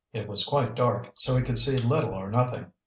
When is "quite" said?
0.43-0.73